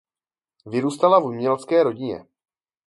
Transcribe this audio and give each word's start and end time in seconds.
Vyrůstala 0.65 1.19
v 1.19 1.25
umělecké 1.25 1.83
rodině. 1.83 2.25